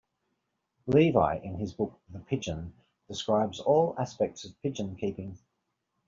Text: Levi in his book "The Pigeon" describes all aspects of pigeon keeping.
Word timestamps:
Levi 0.87 1.35
in 1.43 1.53
his 1.59 1.73
book 1.73 1.99
"The 2.09 2.17
Pigeon" 2.17 2.73
describes 3.07 3.59
all 3.59 3.93
aspects 3.99 4.43
of 4.45 4.59
pigeon 4.63 4.95
keeping. 4.95 5.37